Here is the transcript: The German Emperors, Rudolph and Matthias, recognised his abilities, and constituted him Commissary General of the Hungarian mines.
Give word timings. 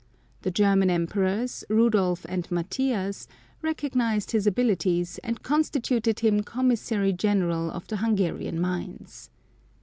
The 0.41 0.49
German 0.49 0.89
Emperors, 0.89 1.63
Rudolph 1.69 2.25
and 2.27 2.49
Matthias, 2.49 3.27
recognised 3.61 4.31
his 4.31 4.47
abilities, 4.47 5.19
and 5.19 5.43
constituted 5.43 6.21
him 6.21 6.41
Commissary 6.41 7.13
General 7.13 7.69
of 7.69 7.85
the 7.85 7.97
Hungarian 7.97 8.59
mines. 8.59 9.29